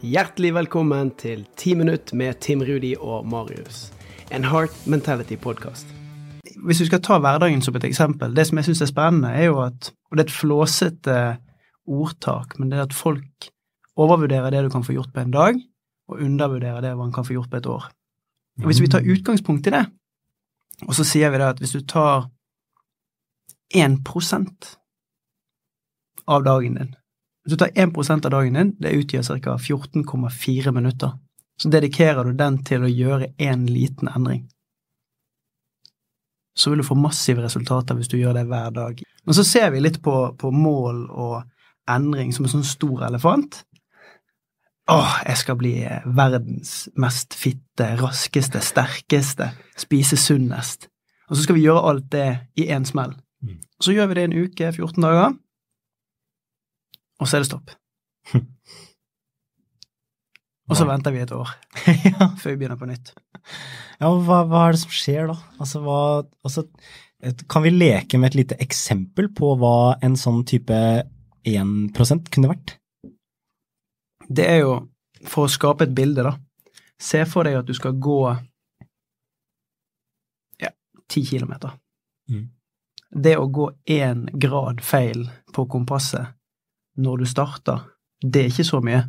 [0.00, 3.90] Hjertelig velkommen til Ti minutt med Tim Rudi og Marius.
[4.32, 5.90] En Heart Mentality-podkast.
[6.64, 9.50] Hvis vi skal ta hverdagen som et eksempel, det som jeg syns er spennende, er
[9.50, 11.16] jo at Og det er et flåsete
[11.86, 13.50] ordtak, men det er at folk
[13.96, 15.60] overvurderer det du kan få gjort på en dag,
[16.08, 17.92] og undervurderer det man kan få gjort på et år.
[18.58, 19.86] Og Hvis vi tar utgangspunkt i det,
[20.88, 22.30] og så sier vi det at hvis du tar
[23.76, 24.76] 1%
[26.26, 26.94] av dagen din
[27.50, 29.56] Hvis du tar 1 av dagen din, det utgjør ca.
[29.58, 31.16] 14,4 minutter.
[31.58, 34.44] Så dedikerer du den til å gjøre én liten endring.
[36.54, 39.02] Så vil du få massive resultater hvis du gjør det hver dag.
[39.26, 43.64] Men så ser vi litt på, på mål og endring som en sånn stor elefant.
[44.94, 45.74] Åh, jeg skal bli
[46.06, 50.86] verdens mest fitte, raskeste, sterkeste, spise sunnest.
[51.26, 52.30] Og så skal vi gjøre alt det
[52.62, 53.18] i én smell.
[53.82, 55.40] Så gjør vi det en uke, 14 dager,
[57.20, 57.74] og så er det stopp.
[60.70, 61.48] Og så venter vi et år
[62.06, 62.28] ja.
[62.38, 63.08] før vi begynner på nytt.
[63.98, 65.34] Ja, hva, hva er det som skjer da?
[65.58, 65.96] Altså, hva,
[66.46, 66.62] altså,
[67.50, 70.78] kan vi leke med et lite eksempel på hva en sånn type
[71.48, 72.76] 1% kunne vært?
[74.30, 74.76] Det er jo
[75.26, 76.36] for å skape et bilde, da.
[77.00, 78.20] Se for deg at du skal gå
[80.62, 81.74] ja, 10 kilometer.
[82.30, 82.46] Mm.
[83.10, 86.30] Det å gå én grad feil på kompasset
[86.98, 87.84] når du starter,
[88.22, 89.04] det er ikke så mye.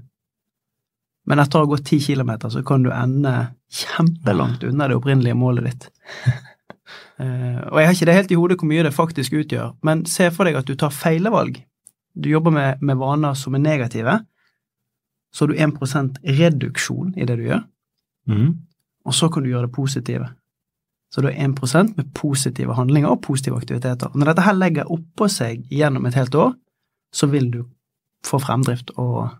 [1.30, 3.34] Men etter å ha gått ti kilometer, så kan du ende
[3.72, 5.90] kjempelangt unna det opprinnelige målet ditt.
[7.22, 10.06] uh, og jeg har ikke det helt i hodet hvor mye det faktisk utgjør, men
[10.09, 11.62] se for deg at du tar feilevalg.
[12.14, 14.20] Du jobber med, med vaner som er negative,
[15.32, 17.68] så har du 1% reduksjon i det du gjør,
[18.30, 18.52] Mm.
[19.06, 20.28] og så kan du gjøre det positive.
[21.12, 24.12] Så du har 1% med positive handlinger og positive aktiviteter.
[24.14, 26.54] Når dette her legger oppå seg gjennom et helt år,
[27.16, 27.62] så vil du
[28.26, 29.31] få fremdrift og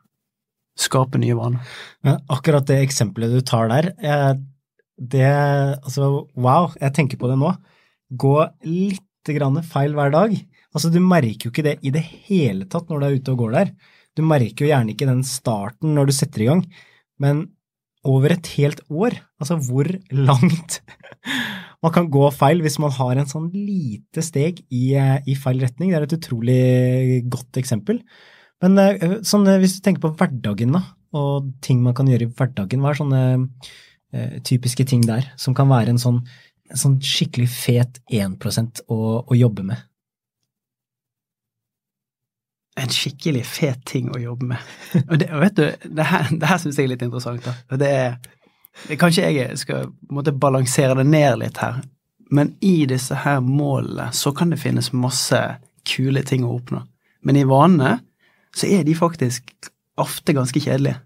[0.80, 1.62] skape nye vaner.
[2.06, 3.92] Men akkurat det eksempelet du tar der,
[5.02, 7.54] det Altså, wow, jeg tenker på det nå.
[8.12, 8.36] Gå
[8.68, 10.36] litt grann feil hver dag.
[10.72, 13.44] Altså, du merker jo ikke det i det hele tatt når du er ute og
[13.44, 13.74] går der.
[14.18, 16.64] Du merker jo gjerne ikke den starten når du setter i gang,
[17.22, 17.46] men
[18.08, 20.82] over et helt år, altså hvor langt
[21.82, 25.62] man kan gå feil hvis man har en sånn lite steg i, eh, i feil
[25.64, 25.90] retning.
[25.90, 26.62] Det er et utrolig
[27.32, 28.02] godt eksempel.
[28.62, 30.84] Men eh, sånn, eh, hvis du tenker på hverdagen, da,
[31.18, 35.56] og ting man kan gjøre i hverdagen, hva er sånne uh, typiske ting der som
[35.58, 36.22] kan være en sånn,
[36.72, 39.82] en sånn skikkelig fet 1% å, å jobbe med?
[42.80, 44.70] En skikkelig fet ting å jobbe med.
[45.10, 47.44] Og, det, og vet du, det her, det her syns jeg er litt interessant.
[47.44, 47.58] da.
[47.74, 48.16] Og det er,
[49.00, 51.82] kanskje jeg skal måtte balansere det ned litt her,
[52.32, 55.40] men i disse her målene så kan det finnes masse
[55.88, 56.84] kule ting å oppnå.
[57.22, 57.98] Men i vanene
[58.56, 59.52] så er de faktisk
[60.00, 61.02] ofte ganske kjedelige.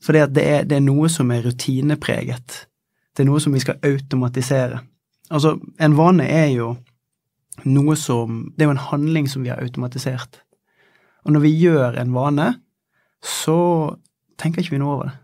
[0.00, 0.34] For det
[0.68, 2.66] det er noe som er rutinepreget.
[3.16, 4.80] Det er noe som vi skal automatisere.
[5.30, 6.76] Altså, en vane er jo
[7.64, 10.40] noe som Det er jo en handling som vi har automatisert.
[11.24, 12.54] Og når vi gjør en vane,
[13.20, 13.96] så
[14.38, 15.16] tenker ikke vi noe over det.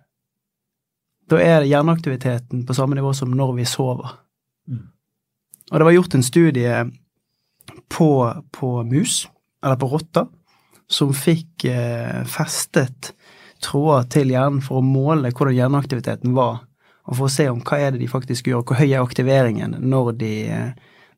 [1.30, 4.14] Da er hjerneaktiviteten på samme nivå som når vi sover.
[4.70, 4.84] Mm.
[5.72, 6.84] Og det var gjort en studie
[7.90, 8.10] på,
[8.54, 9.24] på mus,
[9.64, 10.28] eller på rotter,
[10.86, 13.10] som fikk eh, festet
[13.62, 16.60] tråder til hjernen for å måle hvordan hjerneaktiviteten var,
[17.06, 19.76] og for å se om hva er det de faktisk gjør, hvor høy er aktiveringen
[19.82, 20.34] når de,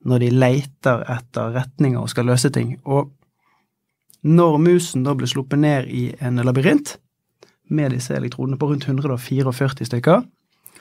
[0.08, 2.76] når de leter etter retninger og skal løse ting.
[2.84, 3.12] Og
[4.28, 6.96] når musen da ble sluppet ned i en labyrint
[7.70, 9.52] med disse elektrodene på rundt 144
[9.88, 10.26] stykker,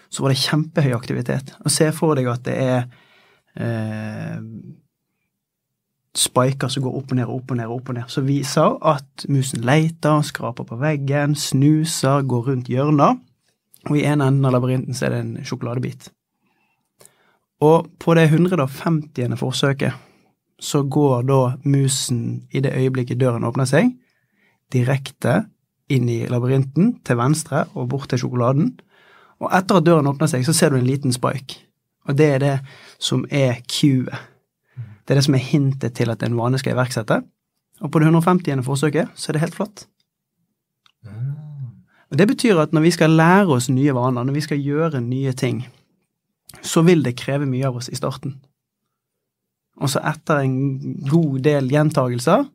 [0.09, 1.53] så var det kjempehøy aktivitet.
[1.65, 2.83] Og se for deg at det er
[3.59, 4.39] eh,
[6.17, 8.77] spiker som går opp og ned og opp og ned, opp og ned, som viser
[8.93, 13.17] at musen leter, skraper på veggen, snuser, går rundt hjørner,
[13.87, 16.09] og i en enden av labyrinten så er det en sjokoladebit.
[17.63, 19.37] Og på det 150.
[19.37, 19.93] forsøket
[20.59, 23.91] så går da musen i det øyeblikket døren åpner seg,
[24.73, 25.45] direkte
[25.93, 28.73] inn i labyrinten, til venstre og bort til sjokoladen,
[29.39, 31.61] og etter at døren åpner seg, så ser du en liten spike,
[32.07, 32.55] og det er det
[32.99, 34.15] som er cuet.
[35.07, 37.21] Det er det som er hintet til at en vane skal iverksette.
[37.79, 38.63] Og på det 150.
[38.65, 39.85] forsøket så er det helt flatt.
[42.11, 45.01] Og Det betyr at når vi skal lære oss nye vaner, når vi skal gjøre
[45.01, 45.67] nye ting,
[46.63, 48.39] så vil det kreve mye av oss i starten.
[49.77, 50.57] Og så etter en
[51.09, 52.47] god del gjentagelser,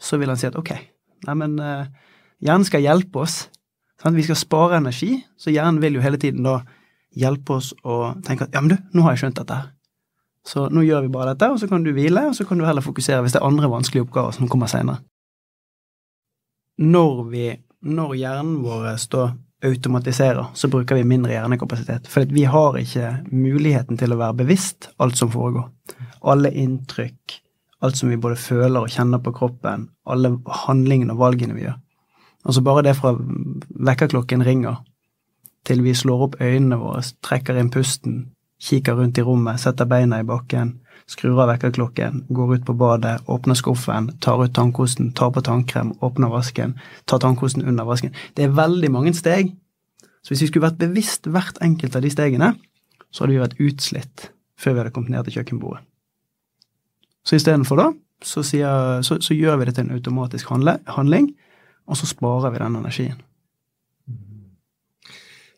[0.00, 0.70] så vil han si at ok,
[1.26, 1.86] neimen, uh,
[2.42, 3.44] hjernen skal hjelpe oss.
[4.02, 4.16] Sant?
[4.16, 6.60] Vi skal spare energi, så hjernen vil jo hele tiden da
[7.14, 9.60] hjelpe oss å tenke at ja, men du, nå har jeg skjønt dette.
[10.44, 12.66] Så nå gjør vi bare dette, og så kan du hvile, og så kan du
[12.66, 15.00] heller fokusere hvis det er andre vanskelige oppgaver som kommer senere.
[16.82, 17.30] Når
[17.84, 19.24] når hjernen vår da
[19.64, 22.08] automatiserer, så bruker vi mindre hjernekapasitet.
[22.08, 25.68] For vi har ikke muligheten til å være bevisst alt som foregår.
[26.24, 27.38] Alle inntrykk,
[27.84, 30.34] alt som vi både føler og kjenner på kroppen, alle
[30.64, 31.80] handlingene og valgene vi gjør.
[32.44, 33.14] Altså bare det fra
[33.88, 34.82] vekkerklokken ringer
[35.64, 38.18] til vi slår opp øynene våre, trekker inn pusten,
[38.60, 40.74] kikker rundt i rommet, setter beina i bakken,
[41.08, 45.94] skrur av vekkerklokken, går ut på badet, åpner skuffen, tar ut tannkosten, tar på tannkrem,
[46.04, 46.76] åpner vasken,
[47.08, 48.12] tar tannkosten under vasken.
[48.36, 49.52] Det er veldig mange steg.
[50.24, 52.54] Så hvis vi skulle vært bevisst hvert enkelt av de stegene,
[53.12, 54.30] så hadde vi vært utslitt
[54.60, 55.84] før vi hadde kommet ned til kjøkkenbordet.
[57.24, 57.90] Så istedenfor da,
[58.24, 61.30] så, sier, så, så, gjør vi det til en automatisk handle, handling,
[61.84, 63.22] og så sparer vi den energien.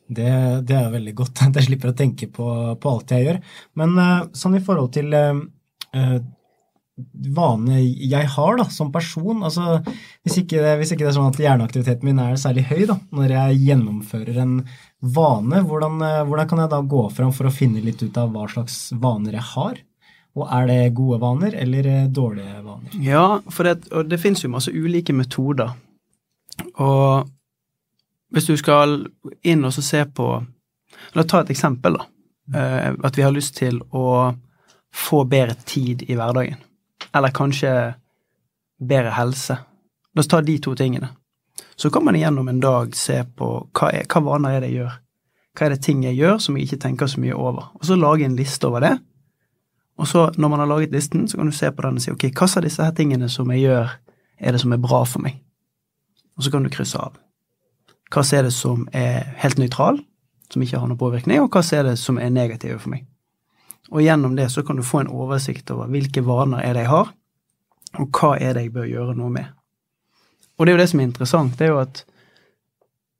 [0.06, 0.30] Det,
[0.62, 2.46] det, er veldig godt at jeg slipper å tenke på,
[2.78, 3.38] på alt jeg gjør.
[3.80, 5.40] Men uh, sånn i forhold til uh,
[5.96, 6.18] uh,
[7.36, 11.40] vane jeg har da, som person altså hvis ikke, hvis ikke, det er sånn at
[11.42, 14.54] hjerneaktiviteten min er særlig høy da, når jeg gjennomfører en
[15.04, 15.98] vane, hvordan,
[16.30, 19.36] hvordan kan jeg da gå fram for å finne litt ut av hva slags vaner
[19.36, 19.82] jeg har?
[20.36, 22.96] Og er det gode vaner eller dårlige vaner?
[23.04, 25.74] Ja, for det, og det finnes jo masse ulike metoder.
[26.82, 27.28] Og
[28.34, 29.06] hvis du skal
[29.46, 30.28] inn og se på
[31.14, 32.06] La oss ta et eksempel, da.
[32.58, 34.32] Eh, at vi har lyst til å
[34.92, 36.58] få bedre tid i hverdagen.
[37.14, 37.72] Eller kanskje
[38.80, 39.56] bedre helse.
[40.14, 41.10] La oss ta de to tingene.
[41.76, 44.80] Så kan man gjennom en dag se på hva, er, hva vaner er det jeg
[44.80, 44.98] gjør.
[45.56, 47.70] Hva er det ting jeg gjør som jeg ikke tenker så mye over?
[47.76, 48.94] Og så lage en liste over det.
[49.96, 52.12] Og så, når man har laget listen, så kan du se på den og si
[52.12, 53.96] ok, hva av disse her tingene som jeg gjør,
[54.36, 55.38] er det som er bra for meg?
[56.36, 57.16] Og så kan du krysse av.
[58.12, 60.00] Hva er det som er helt nøytral,
[60.52, 63.06] som ikke har noen påvirkning, og hva er det som er negative for meg?
[63.90, 66.92] Og gjennom det så kan du få en oversikt over hvilke vaner er det jeg
[66.92, 67.12] har,
[67.96, 69.50] og hva er det jeg bør gjøre noe med.
[70.56, 72.04] Og det er jo det som er interessant, det er jo at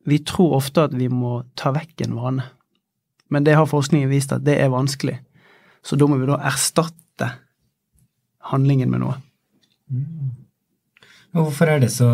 [0.07, 2.47] vi tror ofte at vi må ta vekk en vane,
[3.31, 5.19] men det har forskningen vist at det er vanskelig.
[5.83, 7.33] Så da må vi da erstatte
[8.53, 9.17] handlingen med noe.
[9.91, 10.46] Mm.
[11.37, 12.09] Hvorfor er, så,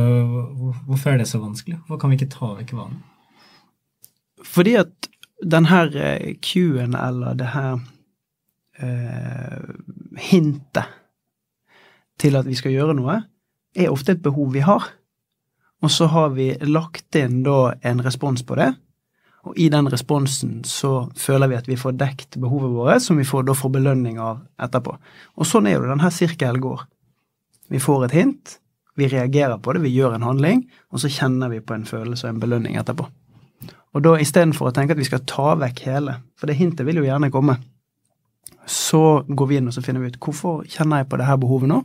[0.86, 1.78] hvorfor er det så, vanskelig?
[1.86, 3.02] Hvorfor kan vi ikke ta vekk vanen?
[4.42, 5.08] Fordi at
[5.42, 7.78] den her eh, Q-en, eller det her
[8.82, 9.60] eh,
[10.18, 10.90] hintet
[12.18, 13.20] til at vi skal gjøre noe,
[13.78, 14.90] er ofte et behov vi har.
[15.82, 18.72] Og så har vi lagt inn da en respons på det,
[19.42, 23.26] og i den responsen så føler vi at vi får dekt behovet vårt, som vi
[23.26, 24.94] får, da får belønning av etterpå.
[25.34, 26.84] Og sånn er jo det denne sirkelen går.
[27.72, 28.58] Vi får et hint,
[28.96, 32.26] vi reagerer på det, vi gjør en handling, og så kjenner vi på en følelse
[32.26, 33.06] og en belønning etterpå.
[33.92, 37.00] Og da istedenfor å tenke at vi skal ta vekk hele, for det hintet vil
[37.00, 37.58] jo gjerne komme,
[38.68, 41.40] så går vi inn og så finner vi ut hvorfor kjenner jeg på det her
[41.40, 41.80] behovet nå,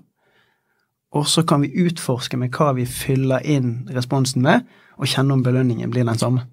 [1.16, 4.68] og så kan vi utforske med hva vi fyller inn responsen med,
[4.98, 6.44] og kjenne om belønningen blir den samme.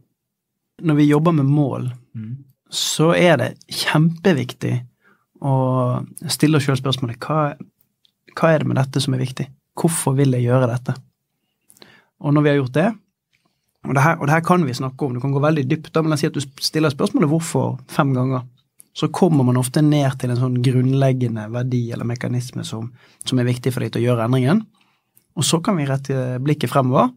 [0.83, 2.33] Når vi jobber med mål, mm.
[2.71, 4.75] så er det kjempeviktig
[5.45, 5.55] å
[6.31, 7.55] stille oss sjøl spørsmålet hva,
[8.35, 9.49] hva er det med dette som er viktig?
[9.79, 10.95] Hvorfor vil jeg gjøre dette?
[12.25, 12.91] Og når vi har gjort det,
[13.85, 15.91] og det, her, og det her kan vi snakke om, du kan gå veldig dypt,
[15.93, 18.47] da, men jeg sier at du stiller spørsmålet hvorfor fem ganger,
[18.95, 22.93] så kommer man ofte ned til en sånn grunnleggende verdi eller mekanisme som,
[23.27, 24.63] som er viktig for deg til å gjøre endringen.
[25.35, 27.11] Og så kan vi rette blikket fremover.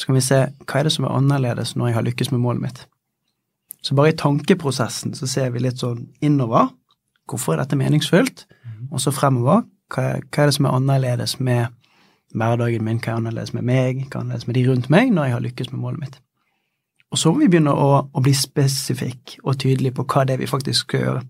[0.00, 2.40] Så kan vi se hva er det som er annerledes når jeg har lykkes med
[2.40, 2.80] målet mitt.
[3.84, 6.70] Så bare i tankeprosessen så ser vi litt sånn innover.
[7.28, 8.46] Hvorfor er dette meningsfullt?
[8.64, 8.88] Mhm.
[8.90, 9.66] Og så fremover.
[9.92, 11.68] Hva, hva er det som er annerledes med
[12.34, 15.28] hverdagen min, hva er annerledes med meg, hva er annerledes med de rundt meg, når
[15.28, 16.20] jeg har lykkes med målet mitt.
[17.12, 20.40] Og så må vi begynne å, å bli spesifikk og tydelig på hva det er
[20.40, 21.22] vi faktisk skal gjøre.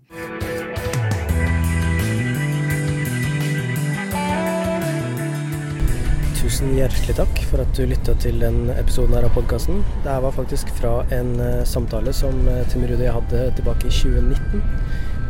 [6.38, 9.82] Tusen hjertelig takk for at du lytta til den episoden her av podkasten.
[10.06, 14.62] Det var faktisk fra en uh, samtale som uh, Tim Rudi hadde tilbake i 2019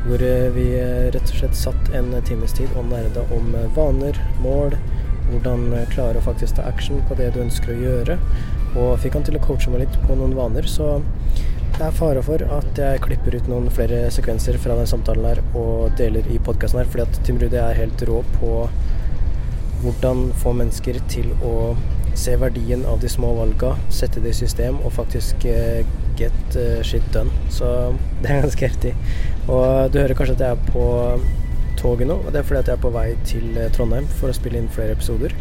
[0.03, 0.67] hvor uh, vi
[1.15, 4.77] rett og slett satt en times tid og nerda om vaner, mål,
[5.33, 8.19] hvordan eh, klare å faktisk ta action på det du ønsker å gjøre.
[8.73, 10.99] Og fikk han til å coache meg litt på noen vaner, så
[11.73, 15.41] det er fare for at jeg klipper ut noen flere sekvenser fra den samtalen her
[15.59, 18.53] og deler i podkasten her, fordi at Tim Rudi er helt rå på
[19.83, 21.73] hvordan få mennesker til å
[22.15, 25.81] se verdien av de små valga, sette det i system og faktisk uh,
[26.21, 27.33] get uh, shit done.
[27.51, 27.67] Så
[28.23, 28.93] det er ganske heftig.
[29.49, 30.85] Og du hører kanskje at jeg er på
[31.83, 32.19] toget nå.
[32.23, 34.61] Og det er fordi at jeg er på vei til eh, Trondheim for å spille
[34.61, 35.35] inn flere episoder.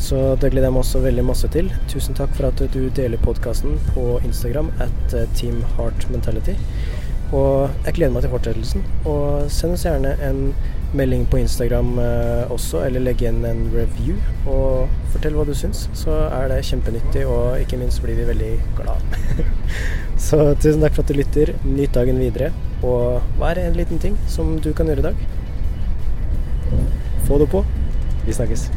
[0.00, 1.70] Så det gleder jeg meg også veldig masse til.
[1.90, 6.58] Tusen takk for at du deler podkasten på Instagram at eh, Team Heart Mentality.
[7.34, 8.88] Og jeg gleder meg til fortsettelsen.
[9.10, 10.40] Og send oss gjerne en
[10.94, 14.18] melding på Instagram eh, også, eller legg igjen en review.
[14.50, 18.52] Og fortell hva du syns, så er det kjempenyttig, og ikke minst blir vi veldig
[18.78, 19.16] glad.
[20.28, 21.54] så tusen takk for at du lytter.
[21.64, 22.52] Nyt dagen videre.
[22.84, 25.26] Og hva er en liten ting som du kan gjøre i dag?
[27.26, 27.64] Få det på.
[28.26, 28.70] Vi snakkes.